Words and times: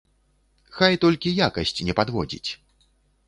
Хай 0.77 0.93
толькі 1.03 1.33
якасць 1.47 1.75
не 1.89 1.93
падводзіць! 1.99 2.49